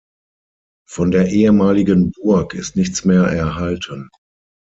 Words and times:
Von 0.89 1.11
der 1.11 1.27
ehemaligen 1.29 2.11
Burg 2.11 2.55
ist 2.55 2.75
nichts 2.75 3.05
mehr 3.05 3.25
erhalten. 3.25 4.09